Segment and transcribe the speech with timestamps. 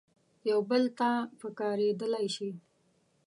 [0.49, 2.49] یو بل ته پکارېدلای شي.